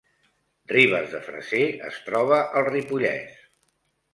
Ribes 0.71 1.11
de 1.11 1.19
Freser 1.27 1.67
es 1.91 1.99
troba 2.07 2.41
al 2.61 2.67
Ripollès 2.71 3.37